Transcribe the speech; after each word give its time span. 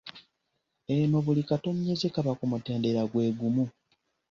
Eno 0.95 1.17
buli 1.25 1.41
katonnyeze 1.49 2.07
kaba 2.15 2.31
ku 2.39 2.45
mutendera 2.51 3.01
gwe 3.11 3.25
gumu 3.39 3.65